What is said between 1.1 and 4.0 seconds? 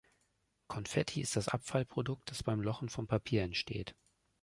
ist das Abfallprodukt, das beim Lochen von Papier entsteht.